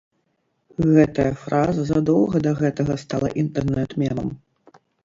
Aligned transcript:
Гэтая 0.95 1.27
фраза 1.43 1.85
задоўга 1.91 2.37
да 2.49 2.57
гэтага 2.65 2.93
стала 3.07 3.33
інтэрнэт-мемам. 3.45 4.39